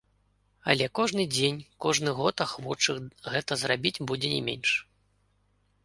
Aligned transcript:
Але 0.71 0.85
кожны 0.99 1.25
дзень, 1.35 1.59
кожны 1.85 2.09
год 2.21 2.35
ахвочых 2.47 2.97
гэта 3.35 3.61
зрабіць 3.65 4.03
будзе 4.13 4.27
не 4.37 4.41
менш. 4.53 4.69